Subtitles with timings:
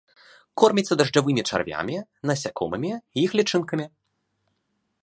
[0.61, 1.97] Корміцца дажджавымі чарвямі,
[2.31, 3.85] насякомымі і іх лічынкамі.